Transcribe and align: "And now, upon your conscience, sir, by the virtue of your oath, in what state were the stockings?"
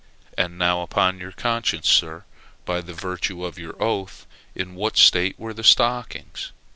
"And 0.35 0.57
now, 0.57 0.81
upon 0.81 1.19
your 1.19 1.31
conscience, 1.31 1.87
sir, 1.87 2.25
by 2.65 2.81
the 2.81 2.95
virtue 2.95 3.45
of 3.45 3.59
your 3.59 3.79
oath, 3.79 4.25
in 4.55 4.73
what 4.73 4.97
state 4.97 5.37
were 5.37 5.53
the 5.53 5.63
stockings?" 5.63 6.51